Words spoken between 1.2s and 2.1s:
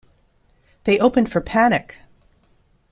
for Panic!